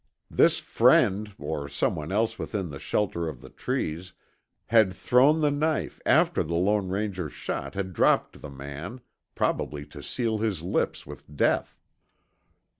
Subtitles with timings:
[0.31, 4.13] This "friend" or someone else within the shelter of the trees
[4.65, 9.01] had thrown the knife after the Lone Ranger's shot had dropped the man,
[9.35, 11.77] probably to seal his lips with death.